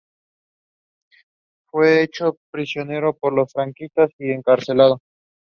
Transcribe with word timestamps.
Fue 1.69 2.01
hecho 2.01 2.35
prisionero 2.51 3.15
por 3.15 3.33
los 3.33 3.53
franquistas 3.53 4.09
y 4.17 4.31
encarcelado. 4.31 4.99